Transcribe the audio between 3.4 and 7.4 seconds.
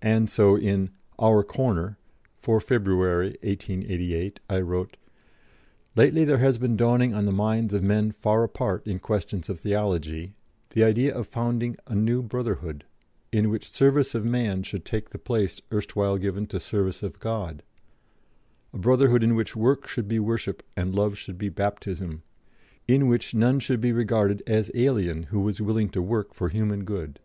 1888, I wrote: "Lately there has been dawning on the